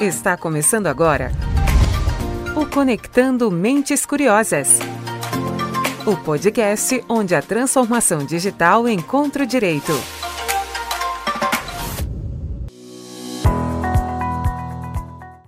[0.00, 1.32] Está começando agora
[2.56, 4.78] o Conectando Mentes Curiosas.
[6.06, 9.90] O podcast onde a transformação digital encontra o direito.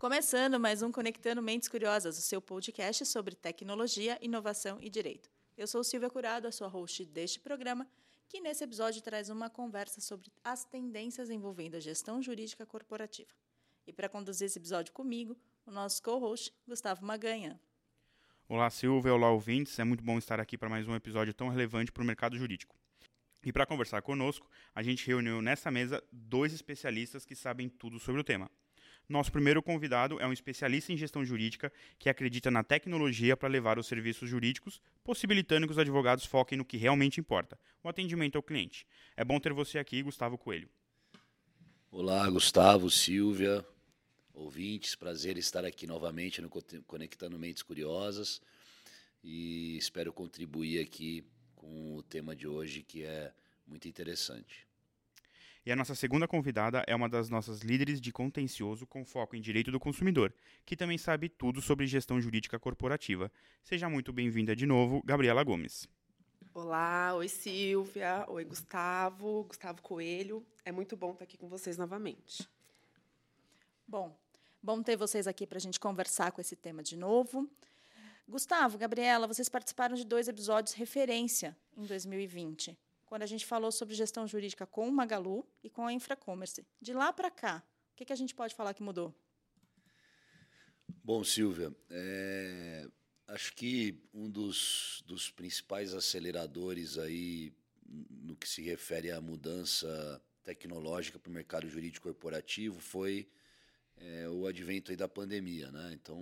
[0.01, 5.31] Começando mais um Conectando Mentes Curiosas, o seu podcast sobre tecnologia, inovação e direito.
[5.57, 7.87] Eu sou Silvia Curado, a sua host deste programa,
[8.29, 13.31] que nesse episódio traz uma conversa sobre as tendências envolvendo a gestão jurídica corporativa.
[13.91, 15.37] E para conduzir esse episódio comigo,
[15.67, 17.61] o nosso co-host, Gustavo Maganha.
[18.49, 19.13] Olá, Silvia.
[19.13, 19.77] Olá, ouvintes.
[19.81, 22.77] É muito bom estar aqui para mais um episódio tão relevante para o mercado jurídico.
[23.45, 28.21] E para conversar conosco, a gente reuniu nessa mesa dois especialistas que sabem tudo sobre
[28.21, 28.49] o tema.
[29.09, 33.77] Nosso primeiro convidado é um especialista em gestão jurídica que acredita na tecnologia para levar
[33.77, 38.43] os serviços jurídicos, possibilitando que os advogados foquem no que realmente importa, o atendimento ao
[38.45, 38.87] cliente.
[39.17, 40.71] É bom ter você aqui, Gustavo Coelho.
[41.91, 43.67] Olá, Gustavo, Silvia
[44.41, 44.95] ouvintes.
[44.95, 46.51] Prazer estar aqui novamente no
[46.87, 48.41] Conectando Mentes Curiosas
[49.23, 51.25] e espero contribuir aqui
[51.55, 53.33] com o tema de hoje que é
[53.67, 54.67] muito interessante.
[55.65, 59.43] E a nossa segunda convidada é uma das nossas líderes de contencioso com foco em
[59.43, 60.33] direito do consumidor,
[60.65, 63.31] que também sabe tudo sobre gestão jurídica corporativa.
[63.63, 65.87] Seja muito bem-vinda de novo, Gabriela Gomes.
[66.55, 70.45] Olá, oi Silvia, oi Gustavo, Gustavo Coelho.
[70.65, 72.49] É muito bom estar aqui com vocês novamente.
[73.87, 74.17] Bom,
[74.63, 77.51] Bom ter vocês aqui para a gente conversar com esse tema de novo.
[78.29, 83.95] Gustavo, Gabriela, vocês participaram de dois episódios referência em 2020, quando a gente falou sobre
[83.95, 86.67] gestão jurídica com o Magalu e com a Infracommerce.
[86.79, 89.15] De lá para cá, o que, que, a gente pode falar que mudou?
[91.03, 92.87] Bom, Silvia, é,
[93.29, 97.51] acho que um dos, dos principais aceleradores aí
[97.87, 103.27] no que se refere à mudança tecnológica para o mercado jurídico corporativo foi
[104.01, 105.71] é, o advento da pandemia.
[105.71, 105.93] Né?
[105.95, 106.19] Então,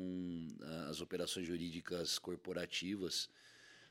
[0.89, 3.29] as operações jurídicas corporativas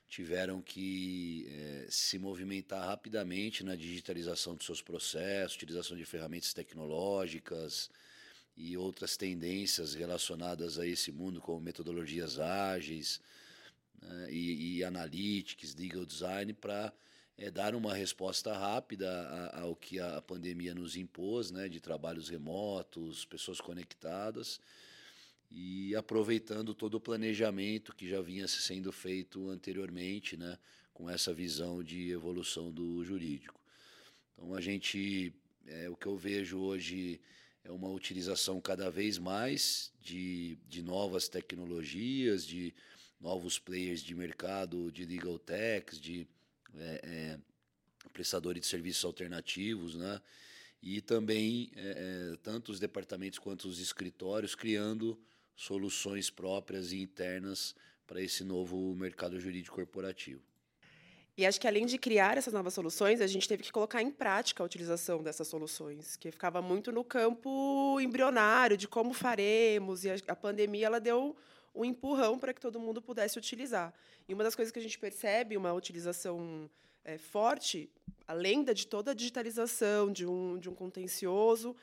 [0.07, 7.89] tiveram que é, se movimentar rapidamente na digitalização dos seus processos, utilização de ferramentas tecnológicas
[8.55, 13.19] e outras tendências relacionadas a esse mundo, como metodologias ágeis
[14.01, 16.93] né, e, e analytics, legal design, para
[17.37, 23.25] é, dar uma resposta rápida ao que a pandemia nos impôs, né, de trabalhos remotos,
[23.25, 24.59] pessoas conectadas,
[25.49, 30.57] e aproveitando todo o planejamento que já vinha sendo feito anteriormente, né,
[30.93, 33.61] com essa visão de evolução do jurídico.
[34.33, 35.31] Então a gente,
[35.67, 37.21] é, o que eu vejo hoje
[37.63, 42.73] é uma utilização cada vez mais de, de novas tecnologias, de
[43.19, 46.27] novos players de mercado, de legal techs, de
[46.75, 47.39] é, é,
[48.11, 50.21] prestadores de serviços alternativos, né?
[50.81, 55.19] E também é, é, tanto os departamentos quanto os escritórios criando
[55.55, 57.75] soluções próprias e internas
[58.05, 60.41] para esse novo mercado jurídico corporativo.
[61.37, 64.09] E acho que além de criar essas novas soluções, a gente teve que colocar em
[64.09, 70.09] prática a utilização dessas soluções, que ficava muito no campo embrionário de como faremos, e
[70.09, 71.37] a, pandemia ela deu
[71.77, 73.93] um empurrão para que todo mundo pudesse utilizar.
[74.27, 76.69] E uma das coisas que a gente percebe, uma utilização
[77.05, 77.89] é, forte,
[78.27, 81.75] além da, de toda a digitalização, de um, de um contencioso,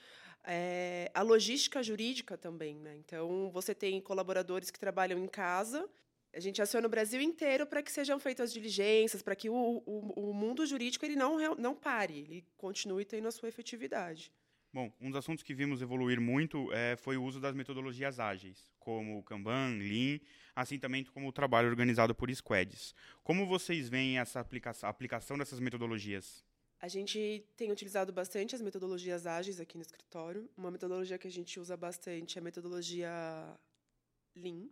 [0.45, 2.77] é, a logística jurídica também.
[2.77, 2.97] Né?
[2.99, 5.89] Então, você tem colaboradores que trabalham em casa.
[6.35, 10.31] A gente aciona o Brasil inteiro para que sejam feitas diligências, para que o, o,
[10.31, 14.33] o mundo jurídico ele não, não pare, ele continue tendo a sua efetividade.
[14.75, 18.73] Bom, um dos assuntos que vimos evoluir muito é, foi o uso das metodologias ágeis,
[18.81, 20.19] como o Kanban, Lean,
[20.53, 22.93] assim também como o trabalho organizado por squads.
[23.23, 26.45] Como vocês veem essa aplicação, aplicação dessas metodologias?
[26.81, 30.51] A gente tem utilizado bastante as metodologias ágeis aqui no escritório.
[30.57, 33.13] Uma metodologia que a gente usa bastante é a metodologia
[34.35, 34.69] Lean,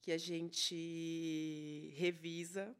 [0.00, 2.74] que a gente revisa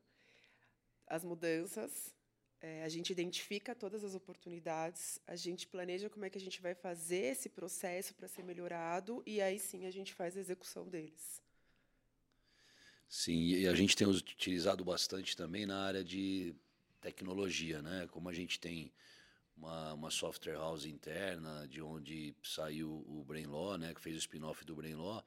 [1.06, 2.15] as mudanças
[2.60, 6.60] é, a gente identifica todas as oportunidades, a gente planeja como é que a gente
[6.60, 10.88] vai fazer esse processo para ser melhorado e aí sim a gente faz a execução
[10.88, 11.42] deles.
[13.08, 16.54] Sim, e a gente tem utilizado bastante também na área de
[17.00, 18.08] tecnologia, né?
[18.10, 18.92] Como a gente tem
[19.56, 23.94] uma, uma software house interna, de onde saiu o Brainlaw, né?
[23.94, 25.24] Que fez o spin-off do Brainlaw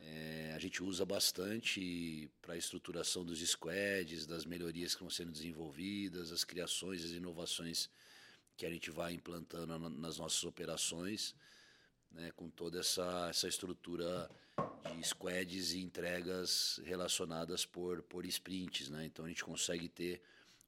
[0.00, 5.32] é, a gente usa bastante para a estruturação dos squads, das melhorias que vão sendo
[5.32, 7.90] desenvolvidas, as criações, as inovações
[8.56, 11.34] que a gente vai implantando nas nossas operações,
[12.10, 14.30] né, com toda essa, essa estrutura
[14.92, 18.88] de squads e entregas relacionadas por, por sprints.
[18.88, 19.06] Né?
[19.06, 20.22] Então a gente consegue ter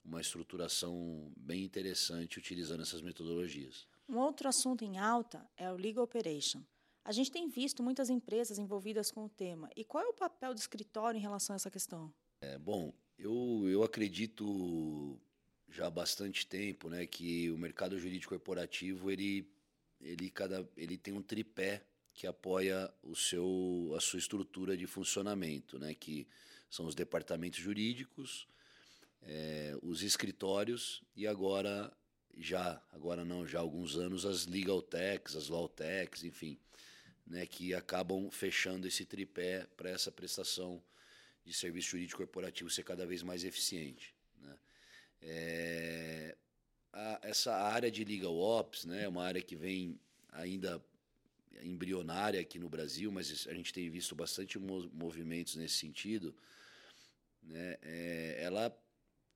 [0.04, 3.86] uma estruturação bem interessante utilizando essas metodologias.
[4.08, 6.62] Um outro assunto em alta é o Legal Operation
[7.04, 9.70] A gente tem visto muitas empresas envolvidas com o tema.
[9.76, 12.12] E qual é o papel do escritório em relação a essa questão?
[12.42, 15.18] É, bom, eu, eu acredito
[15.68, 19.48] já há bastante tempo né, que o mercado jurídico corporativo ele,
[20.00, 25.78] ele, cada, ele tem um tripé que apoia o seu, a sua estrutura de funcionamento,
[25.78, 26.26] né, que
[26.68, 28.46] são os departamentos jurídicos,
[29.22, 31.92] é, os escritórios e agora
[32.36, 36.58] já agora não já há alguns anos as legal techs, as law techs, enfim,
[37.30, 40.82] né, que acabam fechando esse tripé para essa prestação
[41.44, 44.12] de serviço jurídico corporativo ser cada vez mais eficiente.
[44.42, 44.58] Né?
[45.22, 46.36] É,
[46.92, 49.98] a, essa área de legal ops, né, é uma área que vem
[50.32, 50.84] ainda
[51.62, 56.34] embrionária aqui no Brasil, mas a gente tem visto bastante movimentos nesse sentido.
[57.44, 58.76] Né, é, ela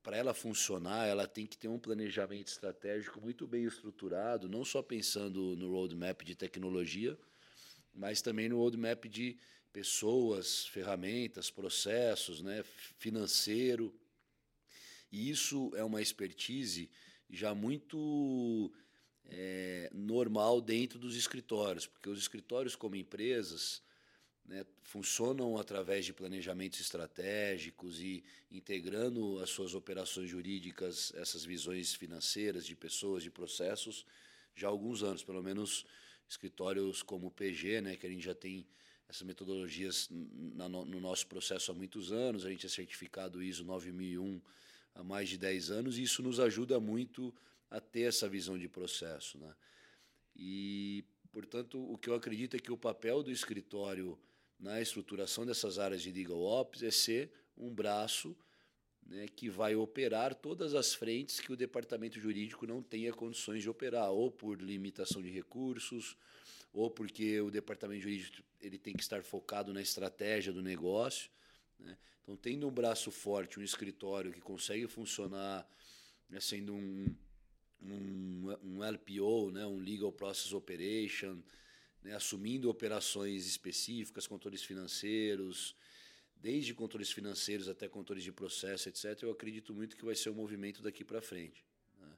[0.03, 4.83] para ela funcionar, ela tem que ter um planejamento estratégico muito bem estruturado, não só
[4.83, 7.19] pensando no roadmap de tecnologia,
[7.95, 9.37] mas também no roadmap de
[9.73, 12.65] pessoas, ferramentas, processos, né,
[12.99, 13.95] financeiro.
[15.11, 16.91] E isso é uma expertise
[17.29, 18.73] já muito
[19.27, 23.83] é, normal dentro dos escritórios, porque os escritórios, como empresas,
[24.45, 32.67] né, funcionam através de planejamentos estratégicos e integrando as suas operações jurídicas, essas visões financeiras
[32.67, 34.05] de pessoas, de processos,
[34.55, 35.87] já há alguns anos, pelo menos
[36.29, 38.67] escritórios como o PG, né, que a gente já tem
[39.09, 44.41] essas metodologias na, no nosso processo há muitos anos, a gente é certificado ISO 9001
[44.95, 47.35] há mais de 10 anos, e isso nos ajuda muito
[47.71, 49.39] a ter essa visão de processo.
[49.39, 49.55] Né?
[50.37, 54.19] E, portanto, o que eu acredito é que o papel do escritório
[54.59, 58.37] na estruturação dessas áreas de legal ops é ser um braço
[59.07, 63.69] né, que vai operar todas as frentes que o departamento jurídico não tenha condições de
[63.69, 66.17] operar, ou por limitação de recursos,
[66.73, 71.31] ou porque o departamento jurídico ele tem que estar focado na estratégia do negócio.
[71.79, 71.97] Né?
[72.23, 75.69] Então, tendo um braço forte, um escritório que consegue funcionar
[76.29, 77.15] né, sendo um,
[77.83, 81.39] um, um LPO, né, um Legal Process Operation,
[82.03, 85.77] né, assumindo operações específicas, controles financeiros,
[86.45, 90.35] desde controles financeiros até controles de processo, etc., eu acredito muito que vai ser o
[90.35, 91.65] movimento daqui para frente.
[91.99, 92.13] Né?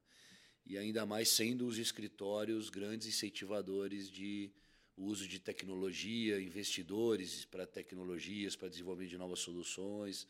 [0.66, 4.50] E ainda mais sendo os escritórios grandes incentivadores de
[4.96, 10.26] uso de tecnologia, investidores para tecnologias, para desenvolvimento de novas soluções.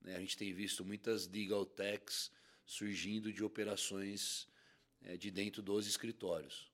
[0.00, 0.14] Né?
[0.14, 2.30] A gente tem visto muitas legal techs
[2.64, 4.46] surgindo de operações
[5.02, 6.72] é, de dentro dos escritórios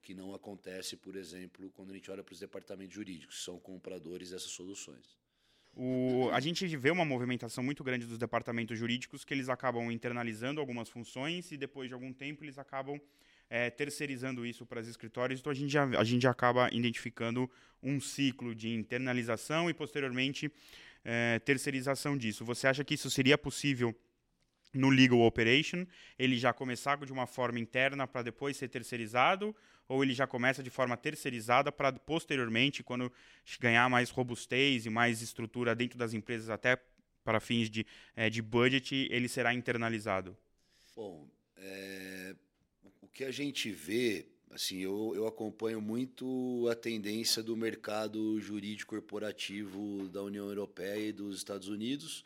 [0.00, 4.30] que não acontece, por exemplo, quando a gente olha para os departamentos jurídicos, são compradores
[4.30, 5.17] dessas soluções.
[5.80, 10.60] O, a gente vê uma movimentação muito grande dos departamentos jurídicos que eles acabam internalizando
[10.60, 13.00] algumas funções e depois de algum tempo eles acabam
[13.48, 15.38] é, terceirizando isso para os escritórios.
[15.38, 17.48] Então a gente, já, a gente já acaba identificando
[17.80, 20.50] um ciclo de internalização e posteriormente
[21.04, 22.44] é, terceirização disso.
[22.44, 23.94] Você acha que isso seria possível
[24.72, 25.86] no legal operation,
[26.18, 29.54] ele já começar de uma forma interna para depois ser terceirizado,
[29.88, 33.10] ou ele já começa de forma terceirizada para posteriormente, quando
[33.58, 36.78] ganhar mais robustez e mais estrutura dentro das empresas, até
[37.24, 40.36] para fins de, é, de budget, ele será internalizado?
[40.94, 42.34] Bom, é,
[43.02, 48.94] o que a gente vê, assim, eu, eu acompanho muito a tendência do mercado jurídico
[48.94, 52.24] corporativo da União Europeia e dos Estados Unidos,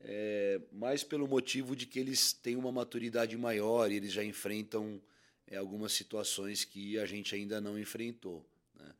[0.00, 5.00] é, mais pelo motivo de que eles têm uma maturidade maior e eles já enfrentam
[5.46, 8.44] é, algumas situações que a gente ainda não enfrentou.
[8.74, 8.94] Né?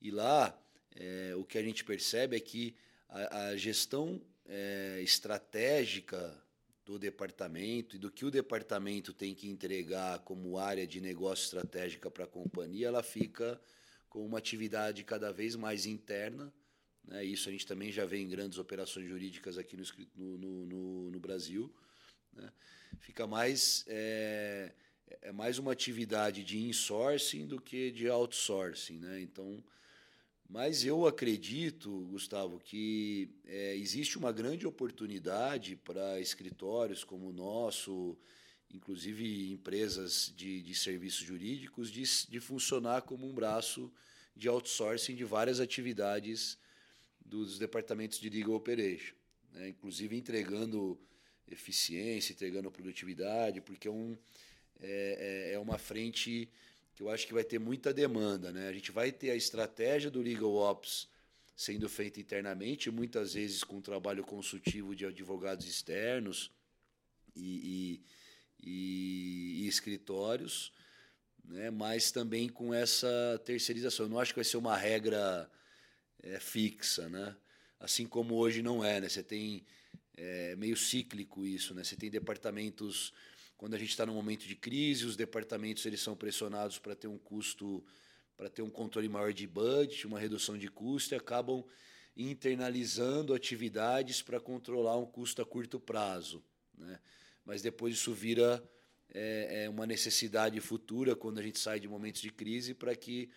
[0.00, 0.58] E lá,
[0.96, 2.74] é, o que a gente percebe é que
[3.08, 6.36] a, a gestão é, estratégica
[6.84, 12.10] do departamento e do que o departamento tem que entregar como área de negócio estratégica
[12.10, 13.60] para a companhia, ela fica
[14.08, 16.52] com uma atividade cada vez mais interna
[17.10, 17.24] né?
[17.24, 21.20] Isso a gente também já vê em grandes operações jurídicas aqui no, no, no, no
[21.20, 21.70] Brasil.
[22.32, 22.50] Né?
[23.00, 24.72] Fica mais é,
[25.20, 29.20] é mais uma atividade de insourcing do que de outsourcing, né?
[29.20, 29.62] Então,
[30.48, 38.16] mas eu acredito, Gustavo, que é, existe uma grande oportunidade para escritórios como o nosso,
[38.72, 43.92] inclusive empresas de, de serviços jurídicos, de, de funcionar como um braço
[44.36, 46.58] de outsourcing de várias atividades
[47.30, 49.14] dos departamentos de legal operation,
[49.52, 49.68] né?
[49.68, 50.98] inclusive entregando
[51.48, 54.18] eficiência, entregando produtividade, porque é, um,
[54.80, 56.48] é, é, é uma frente
[56.94, 58.52] que eu acho que vai ter muita demanda.
[58.52, 58.68] Né?
[58.68, 61.08] A gente vai ter a estratégia do Legal Ops
[61.56, 66.50] sendo feita internamente, muitas vezes com trabalho consultivo de advogados externos
[67.36, 68.00] e,
[68.60, 70.72] e, e, escritórios,
[71.44, 74.06] né, mas também com essa terceirização.
[74.06, 75.50] Eu não acho que vai ser uma regra
[76.22, 77.36] é, fixa, né?
[77.78, 79.00] assim como hoje não é.
[79.00, 79.08] Né?
[79.08, 79.64] Você tem
[80.16, 81.82] é, meio cíclico isso, né?
[81.82, 83.12] você tem departamentos
[83.56, 87.08] quando a gente está num momento de crise, os departamentos eles são pressionados para ter
[87.08, 87.84] um custo,
[88.34, 91.62] para ter um controle maior de budget, uma redução de custo e acabam
[92.16, 96.42] internalizando atividades para controlar um custo a curto prazo.
[96.76, 96.98] Né?
[97.44, 98.66] Mas depois isso vira
[99.12, 103.28] é, é uma necessidade futura quando a gente sai de momentos de crise para que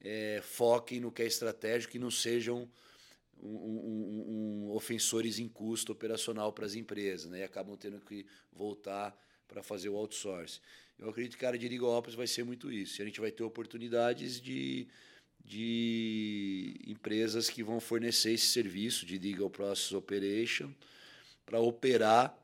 [0.00, 2.68] é, foquem no que é estratégico e não sejam
[3.42, 7.40] um, um, um, ofensores em custo operacional para as empresas, né?
[7.40, 10.60] E acabam tendo que voltar para fazer o outsourcing.
[10.98, 13.00] Eu acredito que a área de Ops vai ser muito isso.
[13.00, 14.88] E a gente vai ter oportunidades de,
[15.44, 20.72] de empresas que vão fornecer esse serviço de Legal Process Operation
[21.44, 22.36] para operar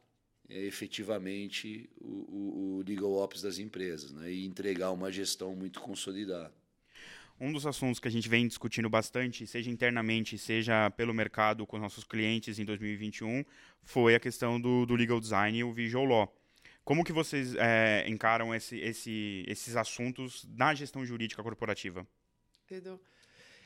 [0.48, 4.30] é, efetivamente o, o, o, Legal Ops das empresas né?
[4.30, 6.52] e entregar uma gestão muito consolidada.
[7.44, 11.76] Um dos assuntos que a gente vem discutindo bastante, seja internamente, seja pelo mercado com
[11.76, 13.44] nossos clientes em 2021,
[13.82, 16.36] foi a questão do, do legal design e o visual law.
[16.84, 22.06] Como que vocês é, encaram esse, esse, esses assuntos na gestão jurídica corporativa?
[22.70, 23.00] Edu.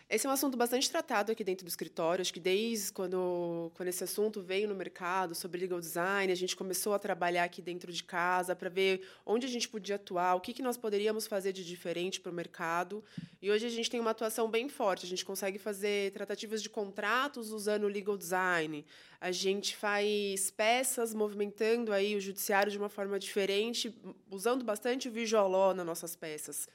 [0.09, 2.23] Esse é um assunto bastante tratado aqui dentro do escritório.
[2.23, 6.55] Acho que desde quando, quando esse assunto veio no mercado sobre legal design, a gente
[6.55, 10.41] começou a trabalhar aqui dentro de casa para ver onde a gente podia atuar, o
[10.41, 13.03] que, que nós poderíamos fazer de diferente para o mercado.
[13.43, 15.05] E hoje a gente tem uma atuação bem forte.
[15.05, 18.87] A gente consegue fazer tratativas de contratos usando o legal design.
[19.21, 23.93] A gente faz peças movimentando aí o judiciário de uma forma diferente,
[24.31, 26.69] usando bastante o visual law nas nossas peças.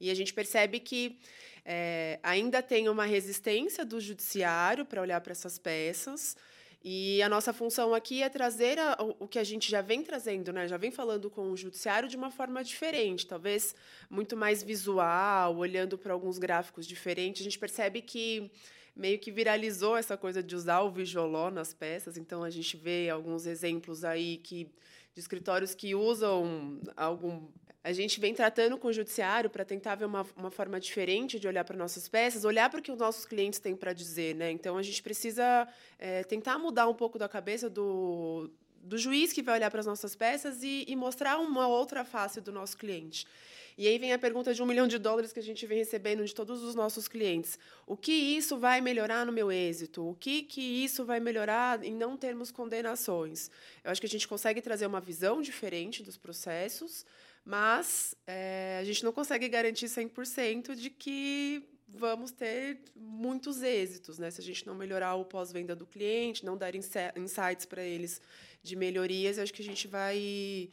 [0.00, 1.18] E a gente percebe que
[1.64, 6.36] é, ainda tem uma resistência do judiciário para olhar para essas peças.
[6.82, 10.52] E a nossa função aqui é trazer a, o, que a gente já vem trazendo,
[10.52, 10.68] né?
[10.68, 13.74] já vem falando com o judiciário de uma forma diferente, talvez
[14.08, 17.42] muito mais visual, olhando para alguns gráficos diferentes.
[17.42, 18.50] A gente percebe que
[18.94, 23.08] meio que viralizou essa coisa de usar o visual nas peças, então a gente vê
[23.08, 24.70] alguns exemplos aí que
[25.18, 27.48] de escritórios que usam algum
[27.82, 31.48] a gente vem tratando com o judiciário para tentar ver uma, uma forma diferente de
[31.48, 34.34] olhar para nossas peças, olhar para o que os nossos clientes têm para dizer.
[34.34, 34.50] Né?
[34.50, 35.66] Então, a gente precisa
[35.98, 38.50] é, tentar mudar um pouco da cabeça do,
[38.82, 42.40] do juiz que vai olhar para as nossas peças e, e, mostrar uma outra face
[42.40, 43.26] do nosso cliente.
[43.78, 46.24] E aí vem a pergunta de um milhão de dólares que a gente vem recebendo
[46.24, 47.56] de todos os nossos clientes.
[47.86, 50.04] O que isso vai melhorar no meu êxito?
[50.04, 53.48] O que, que isso vai melhorar em não termos condenações?
[53.84, 57.06] Eu acho que a gente consegue trazer uma visão diferente dos processos,
[57.44, 64.28] mas é, a gente não consegue garantir 100% de que vamos ter muitos êxitos, né?
[64.32, 68.20] Se a gente não melhorar o pós-venda do cliente, não dar insights para eles
[68.60, 70.68] de melhorias, acho que a gente vai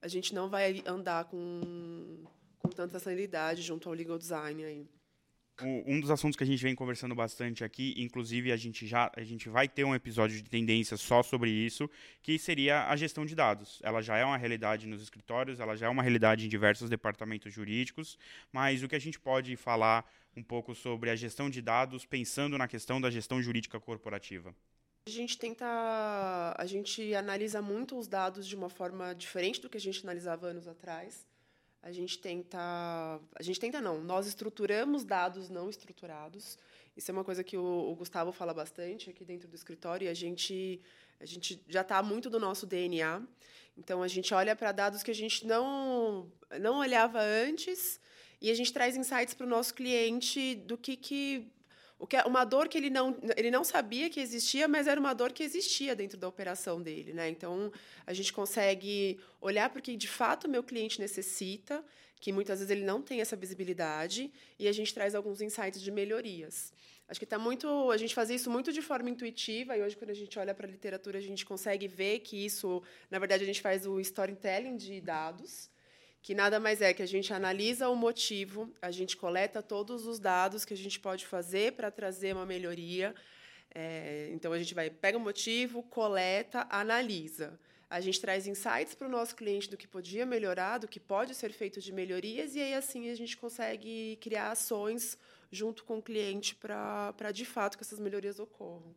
[0.00, 2.24] a gente não vai andar com,
[2.68, 4.86] com tanta sanidade junto ao legal design aí
[5.60, 9.24] um dos assuntos que a gente vem conversando bastante aqui, inclusive a gente já a
[9.24, 11.90] gente vai ter um episódio de tendência só sobre isso,
[12.22, 13.80] que seria a gestão de dados.
[13.82, 17.52] Ela já é uma realidade nos escritórios, ela já é uma realidade em diversos departamentos
[17.52, 18.16] jurídicos,
[18.52, 22.56] mas o que a gente pode falar um pouco sobre a gestão de dados, pensando
[22.56, 24.54] na questão da gestão jurídica corporativa?
[25.08, 29.76] A gente tenta, a gente analisa muito os dados de uma forma diferente do que
[29.76, 31.26] a gente analisava anos atrás.
[31.82, 32.58] A gente tenta,
[33.34, 36.58] a gente tenta não, nós estruturamos dados não estruturados.
[36.96, 40.08] Isso é uma coisa que o, o Gustavo fala bastante aqui dentro do escritório e
[40.08, 40.80] a gente
[41.20, 43.22] a gente já está muito do nosso DNA.
[43.76, 48.00] Então a gente olha para dados que a gente não não olhava antes
[48.40, 51.48] e a gente traz insights para o nosso cliente do que que
[51.98, 55.00] o que é uma dor que ele não, ele não sabia que existia, mas era
[55.00, 57.12] uma dor que existia dentro da operação dele.
[57.12, 57.28] Né?
[57.28, 57.72] Então,
[58.06, 61.84] a gente consegue olhar para o que de fato o meu cliente necessita,
[62.20, 65.90] que muitas vezes ele não tem essa visibilidade, e a gente traz alguns insights de
[65.90, 66.72] melhorias.
[67.08, 67.90] Acho que está muito.
[67.90, 70.66] A gente faz isso muito de forma intuitiva, e hoje, quando a gente olha para
[70.66, 74.76] a literatura, a gente consegue ver que isso, na verdade, a gente faz o storytelling
[74.76, 75.70] de dados
[76.22, 80.18] que nada mais é que a gente analisa o motivo, a gente coleta todos os
[80.18, 83.14] dados que a gente pode fazer para trazer uma melhoria.
[83.74, 87.58] É, então a gente vai pega o motivo, coleta, analisa.
[87.90, 91.34] A gente traz insights para o nosso cliente do que podia melhorar, do que pode
[91.34, 95.16] ser feito de melhorias, e aí assim a gente consegue criar ações
[95.50, 98.94] junto com o cliente para de fato que essas melhorias ocorram.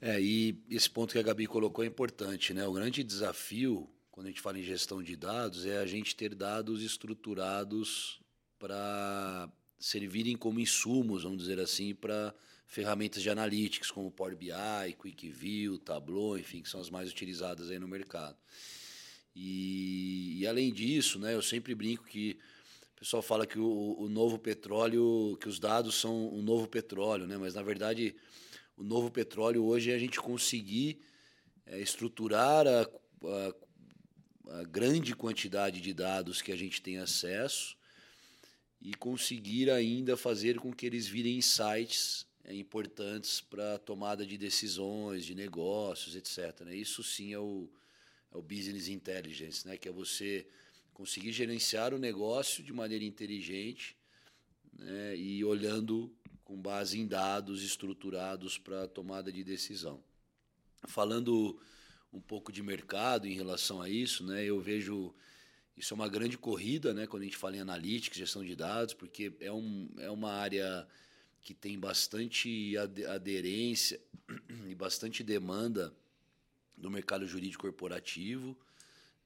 [0.00, 2.66] É, e esse ponto que a Gabi colocou é importante, né?
[2.66, 6.34] O grande desafio quando a gente fala em gestão de dados, é a gente ter
[6.34, 8.20] dados estruturados
[8.58, 12.32] para servirem como insumos, vamos dizer assim, para
[12.66, 17.78] ferramentas de analytics como Power BI, QuickView, Tableau, enfim, que são as mais utilizadas aí
[17.78, 18.36] no mercado.
[19.34, 22.38] E, e, além disso, né, eu sempre brinco que
[22.94, 27.26] o pessoal fala que o, o novo petróleo, que os dados são o novo petróleo,
[27.26, 28.14] né, mas na verdade
[28.76, 31.00] o novo petróleo hoje é a gente conseguir
[31.64, 33.54] é, estruturar a, a,
[34.48, 37.76] a grande quantidade de dados que a gente tem acesso
[38.80, 44.36] e conseguir ainda fazer com que eles virem insights é, importantes para a tomada de
[44.36, 46.62] decisões, de negócios, etc.
[46.62, 46.74] Né?
[46.74, 47.68] Isso sim é o,
[48.32, 49.76] é o business intelligence, né?
[49.76, 50.46] que é você
[50.92, 53.96] conseguir gerenciar o negócio de maneira inteligente
[54.72, 55.16] né?
[55.16, 56.12] e olhando
[56.44, 60.02] com base em dados estruturados para a tomada de decisão.
[60.88, 61.60] Falando
[62.12, 64.44] um pouco de mercado em relação a isso, né?
[64.44, 65.14] eu vejo
[65.76, 67.06] isso é uma grande corrida né?
[67.06, 70.86] quando a gente fala em analytics, gestão de dados, porque é, um, é uma área
[71.40, 72.76] que tem bastante
[73.08, 74.00] aderência
[74.68, 75.92] e bastante demanda
[76.76, 78.56] do mercado jurídico corporativo.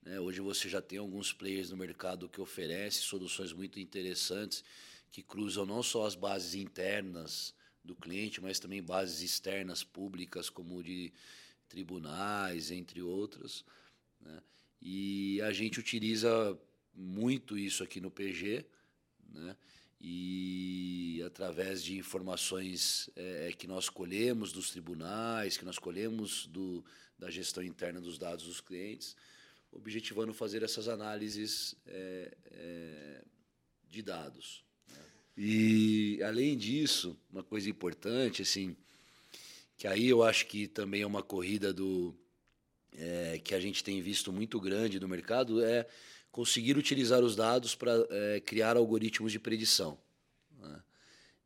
[0.03, 0.21] Né?
[0.21, 4.63] Hoje você já tem alguns players no mercado que oferecem soluções muito interessantes
[5.11, 10.83] que cruzam não só as bases internas do cliente, mas também bases externas públicas, como
[10.83, 11.13] de
[11.69, 13.65] tribunais, entre outras.
[14.21, 14.43] Né?
[14.81, 16.59] E a gente utiliza
[16.95, 18.65] muito isso aqui no PG,
[19.33, 19.57] né?
[20.01, 26.85] e através de informações é, que nós colhemos dos tribunais, que nós colhemos do,
[27.19, 29.17] da gestão interna dos dados dos clientes,
[29.73, 33.25] objetivando fazer essas análises é, é,
[33.89, 34.65] de dados.
[34.89, 35.03] Né?
[35.37, 38.77] E, além disso, uma coisa importante, assim,
[39.77, 42.15] que aí eu acho que também é uma corrida do
[42.93, 45.87] é, que a gente tem visto muito grande no mercado, é
[46.31, 49.99] conseguir utilizar os dados para é, criar algoritmos de predição.
[50.59, 50.83] Né?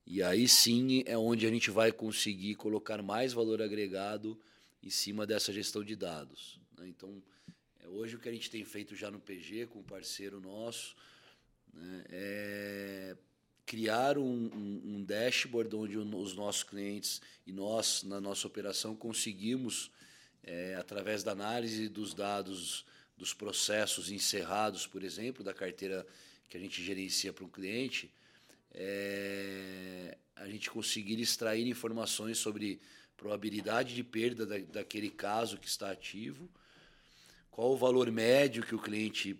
[0.06, 4.40] E aí sim é onde a gente vai conseguir colocar mais valor agregado
[4.82, 6.60] em cima dessa gestão de dados.
[6.78, 6.88] Né?
[6.88, 7.22] Então,
[7.80, 10.94] é, hoje o que a gente tem feito já no PG com um parceiro nosso
[11.72, 13.16] né, é
[13.70, 19.92] criar um, um, um, dashboard onde os nossos clientes e nós, na nossa operação, conseguimos,
[20.42, 22.84] é, através da análise dos dados
[23.16, 26.04] dos processos encerrados, por exemplo, da carteira
[26.48, 28.12] que a gente gerencia para o cliente,
[28.74, 32.80] é, a gente conseguir extrair informações sobre
[33.16, 36.50] probabilidade de perda da, daquele caso que está ativo,
[37.52, 39.38] qual o valor médio que o cliente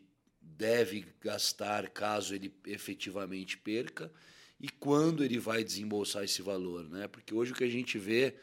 [0.57, 4.13] deve gastar caso ele efetivamente perca
[4.59, 7.09] e quando ele vai desembolsar esse valor, né?
[7.09, 8.35] Porque hoje o que a gente vê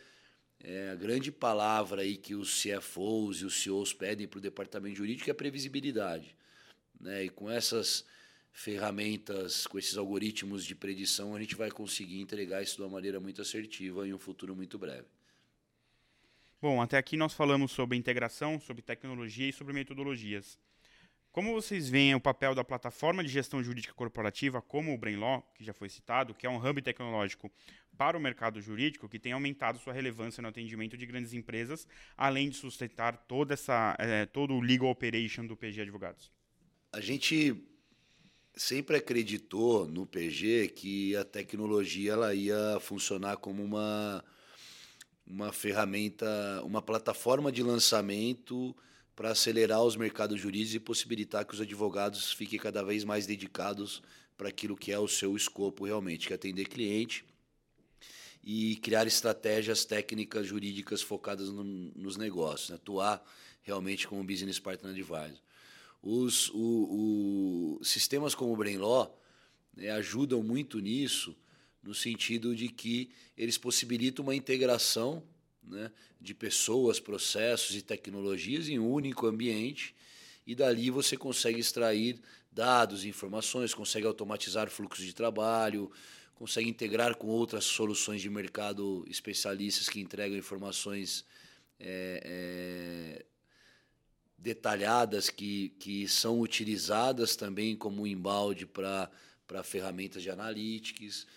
[0.63, 4.95] é, a grande palavra aí que os CFOs e os CEOs pedem para o departamento
[4.95, 6.35] jurídico é a previsibilidade.
[6.99, 7.25] Né?
[7.25, 8.03] E com essas
[8.51, 13.19] ferramentas, com esses algoritmos de predição, a gente vai conseguir entregar isso de uma maneira
[13.19, 15.05] muito assertiva em um futuro muito breve.
[16.59, 20.57] Bom, até aqui nós falamos sobre integração, sobre tecnologia e sobre metodologias.
[21.37, 25.63] Como vocês veem o papel da plataforma de gestão jurídica corporativa, como o Brainlaw, que
[25.63, 27.51] já foi citado, que é um hub tecnológico
[27.95, 32.49] para o mercado jurídico, que tem aumentado sua relevância no atendimento de grandes empresas, além
[32.49, 36.31] de sustentar toda essa, é, todo o legal operation do PG Advogados?
[36.91, 37.55] A gente
[38.55, 44.25] sempre acreditou no PG que a tecnologia ela ia funcionar como uma,
[45.23, 46.25] uma ferramenta,
[46.63, 48.75] uma plataforma de lançamento
[49.17, 54.03] para acelerar os mercados jurídicos e possibilitar que os advogados fiquem cada vez mais dedicados
[54.37, 57.25] para aquilo que é o seu escopo realmente, que é atender cliente
[58.43, 62.75] e criar estratégias técnicas jurídicas focadas no, nos negócios, né?
[62.75, 63.25] atuar
[63.63, 65.41] realmente como business partner advisor.
[65.99, 69.19] Os o, o, sistemas como o Brainlaw
[69.75, 71.35] né, ajudam muito nisso,
[71.81, 75.23] no sentido de que eles possibilitam uma integração
[75.67, 79.95] né, de pessoas, processos e tecnologias em um único ambiente
[80.45, 82.19] e dali você consegue extrair
[82.51, 85.91] dados, informações, consegue automatizar fluxos de trabalho,
[86.33, 91.25] consegue integrar com outras soluções de mercado especialistas que entregam informações
[91.79, 93.25] é, é,
[94.37, 99.11] detalhadas que, que são utilizadas também como embalde para
[99.63, 101.27] ferramentas de analytics.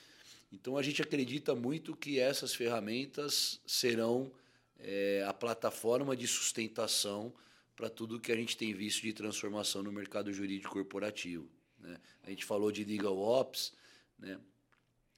[0.52, 4.32] Então a gente acredita muito que essas ferramentas serão
[4.78, 7.32] é, a plataforma de sustentação
[7.76, 11.48] para tudo que a gente tem visto de transformação no mercado jurídico corporativo.
[11.78, 11.98] Né?
[12.22, 13.72] A gente falou de legal ops,
[14.18, 14.38] né?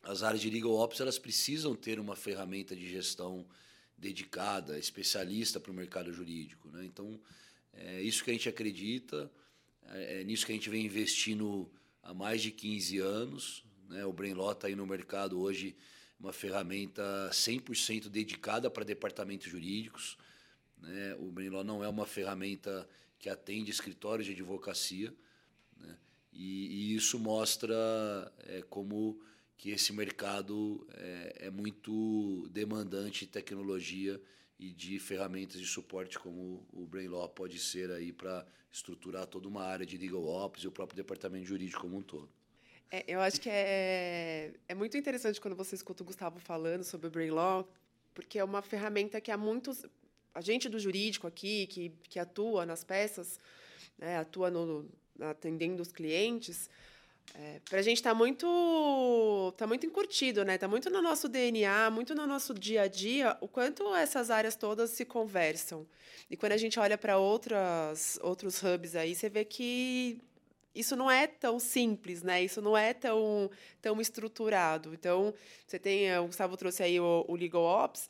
[0.03, 3.47] as áreas de legal ops elas precisam ter uma ferramenta de gestão
[3.97, 6.71] dedicada, especialista para o mercado jurídico.
[6.71, 6.85] Né?
[6.85, 7.21] Então,
[7.73, 9.31] é isso que a gente acredita,
[9.87, 11.71] é, é nisso que a gente vem investindo
[12.03, 13.65] há mais de 15 anos.
[13.93, 14.07] Né?
[14.07, 15.77] O Brainlaw está aí no mercado hoje,
[16.19, 20.17] uma ferramenta 100% dedicada para departamentos jurídicos.
[20.79, 21.15] Né?
[21.19, 25.15] O Brainlaw não é uma ferramenta que atende escritórios de advocacia.
[25.77, 25.97] Né?
[26.33, 27.75] E, e, isso mostra
[28.45, 29.21] é, como
[29.59, 34.21] que esse mercado é, é muito demandante de tecnologia
[34.59, 39.63] e de ferramentas de suporte como o Brainlaw pode ser aí para estruturar toda uma
[39.65, 42.31] área de legal ops e o próprio departamento jurídico como um todo.
[42.93, 47.07] É, eu acho que é, é muito interessante quando você escuta o Gustavo falando sobre
[47.07, 47.67] o Brainlaw,
[48.15, 49.87] porque é uma ferramenta que há muitos
[50.35, 53.41] a gente do jurídico aqui que, que atua nas peças,
[53.99, 54.87] né, atua no,
[55.21, 56.69] atendendo os clientes,
[57.35, 60.57] é, para a gente está muito, tá muito encurtido, né?
[60.57, 64.57] Está muito no nosso DNA, muito no nosso dia a dia, o quanto essas áreas
[64.57, 65.87] todas se conversam.
[66.31, 70.21] E quando a gente olha para outros hubs aí, você vê que
[70.75, 72.43] isso não é tão simples, né?
[72.43, 74.95] Isso não é tão, tão estruturado.
[74.95, 75.35] Então,
[75.67, 78.09] você tem, o Gustavo trouxe aí o, o Legal Ops,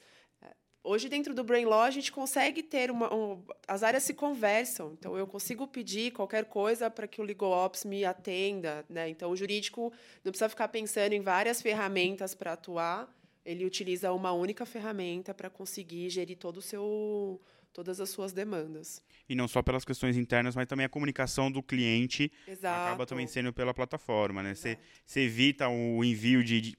[0.85, 3.13] Hoje, dentro do Brain Law, a gente consegue ter uma.
[3.15, 4.93] Um, as áreas se conversam.
[4.99, 8.85] Então, eu consigo pedir qualquer coisa para que o Legal Ops me atenda.
[8.91, 9.09] Né?
[9.09, 9.93] Então, o jurídico
[10.25, 13.09] não precisa ficar pensando em várias ferramentas para atuar.
[13.45, 17.41] Ele utiliza uma única ferramenta para conseguir gerir todo o seu,
[17.73, 19.03] todas as suas demandas.
[19.29, 22.89] E não só pelas questões internas, mas também a comunicação do cliente Exato.
[22.89, 24.43] acaba também sendo pela plataforma.
[24.43, 24.55] Né?
[24.55, 24.79] Você,
[25.17, 26.75] evita o envio de, de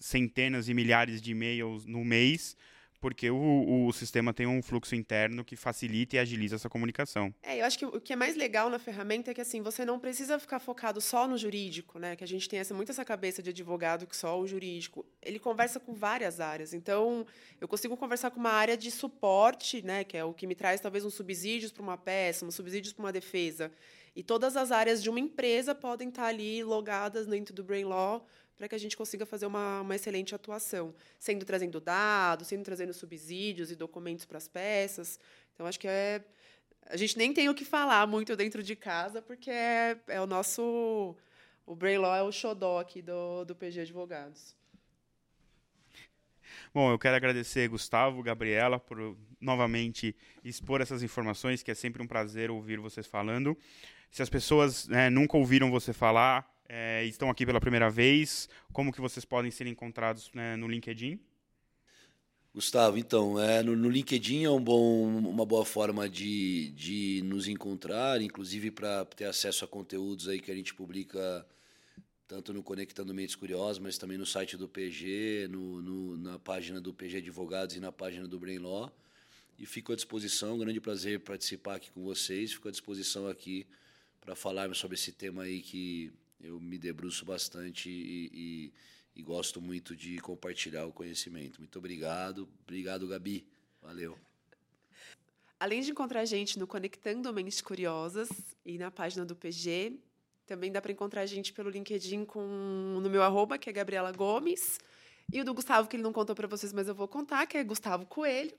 [0.00, 2.56] centenas e milhares de e-mails no mês
[3.02, 7.34] porque o, o sistema tem um fluxo interno que facilita e agiliza essa comunicação.
[7.42, 9.84] É, eu acho que o que é mais legal na ferramenta é que assim você
[9.84, 12.14] não precisa ficar focado só no jurídico, né?
[12.14, 15.04] Que a gente tem essa, muito essa cabeça de advogado que só o jurídico.
[15.20, 16.72] Ele conversa com várias áreas.
[16.72, 17.26] Então,
[17.60, 20.04] eu consigo conversar com uma área de suporte, né?
[20.04, 23.04] Que é o que me traz talvez uns subsídios para uma peça, uns subsídios para
[23.04, 23.72] uma defesa.
[24.14, 28.24] E todas as áreas de uma empresa podem estar ali logadas dentro do Brain Law
[28.56, 32.92] para que a gente consiga fazer uma, uma excelente atuação, sendo trazendo dados, sendo trazendo
[32.92, 35.18] subsídios e documentos para as peças.
[35.54, 36.24] Então, acho que é.
[36.86, 40.26] A gente nem tem o que falar muito dentro de casa, porque é, é o
[40.26, 41.16] nosso.
[41.64, 44.54] O Brainlaw é o xodó aqui do, do PG Advogados.
[46.74, 52.06] Bom, eu quero agradecer Gustavo, Gabriela, por novamente expor essas informações, que é sempre um
[52.06, 53.56] prazer ouvir vocês falando.
[54.10, 58.90] Se as pessoas né, nunca ouviram você falar, é, estão aqui pela primeira vez, como
[58.90, 61.20] que vocês podem ser encontrados né, no LinkedIn?
[62.54, 67.46] Gustavo, então, é, no, no LinkedIn é um bom, uma boa forma de, de nos
[67.46, 71.46] encontrar, inclusive para ter acesso a conteúdos aí que a gente publica
[72.26, 76.80] tanto no Conectando Mentes Curiosas, mas também no site do PG, no, no, na página
[76.80, 78.90] do PG Advogados e na página do Brain Law.
[79.58, 83.66] E fico à disposição, grande prazer participar aqui com vocês, fico à disposição aqui
[84.22, 86.10] para falarmos sobre esse tema aí que
[86.42, 88.72] eu me debruço bastante e, e,
[89.16, 91.60] e, gosto muito de compartilhar o conhecimento.
[91.60, 92.48] Muito obrigado.
[92.64, 93.46] Obrigado, Gabi.
[93.80, 94.18] Valeu.
[95.58, 98.28] Além de encontrar a gente no Conectando Mentes Curiosas
[98.66, 99.96] e na página do PG,
[100.44, 104.10] também dá para encontrar a gente pelo LinkedIn com no meu arroba, que é Gabriela
[104.10, 104.80] Gomes,
[105.32, 107.56] e o do Gustavo, que ele não contou para vocês, mas eu vou contar, que
[107.56, 108.52] é Gustavo Coelho.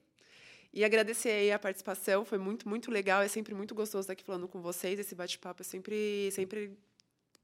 [0.73, 3.21] E agradecer a participação, foi muito, muito legal.
[3.21, 4.97] É sempre muito gostoso estar aqui falando com vocês.
[4.97, 6.75] Esse bate-papo é sempre, sempre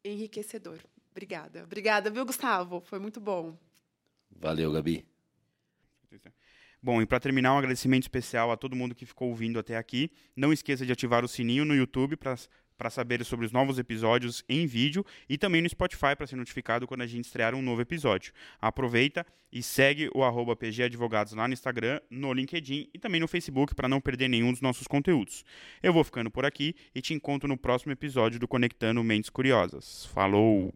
[0.04, 0.80] enriquecedor.
[1.12, 1.64] Obrigada.
[1.64, 2.82] Obrigada, viu, Gustavo?
[2.82, 3.58] Foi muito bom.
[4.32, 5.06] Valeu, Gabi.
[6.82, 10.12] Bom, e para terminar, um agradecimento especial a todo mundo que ficou ouvindo até aqui.
[10.36, 12.36] Não esqueça de ativar o sininho no YouTube para
[12.80, 16.88] para saber sobre os novos episódios em vídeo e também no Spotify para ser notificado
[16.88, 18.32] quando a gente estrear um novo episódio.
[18.62, 23.28] Aproveita e segue o arroba PG Advogados lá no Instagram, no LinkedIn e também no
[23.28, 25.44] Facebook para não perder nenhum dos nossos conteúdos.
[25.84, 30.06] Eu vou ficando por aqui e te encontro no próximo episódio do Conectando Mentes Curiosas.
[30.06, 30.74] Falou!